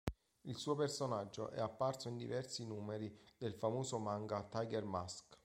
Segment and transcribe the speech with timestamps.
[0.45, 5.37] Il suo personaggio è apparso in diversi numeri del famoso manga Tiger Mask.